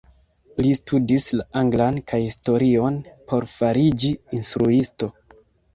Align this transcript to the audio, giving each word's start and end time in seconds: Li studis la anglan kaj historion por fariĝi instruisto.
Li 0.61 0.71
studis 0.77 1.27
la 1.41 1.45
anglan 1.61 2.01
kaj 2.13 2.21
historion 2.23 2.99
por 3.31 3.49
fariĝi 3.55 4.15
instruisto. 4.41 5.17